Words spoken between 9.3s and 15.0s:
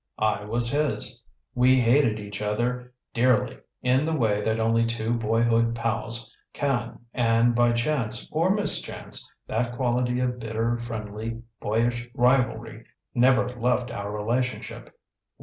that quality of bitter friendly, boyish rivalry never left our relationship.